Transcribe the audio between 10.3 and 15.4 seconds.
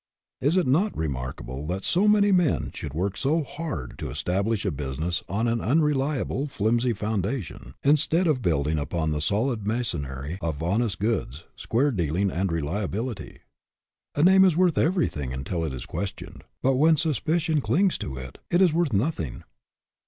of honest goods, square dealing, reliability? A name is worth everything